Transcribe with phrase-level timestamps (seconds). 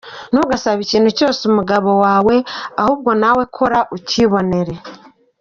[0.31, 2.35] Ntugasabe ikintu cyose umugabo wawe
[2.81, 4.73] ahubwo nawe kora ukibonere.